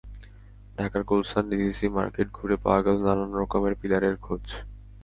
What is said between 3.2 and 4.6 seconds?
রকম পিলারের খোঁজ।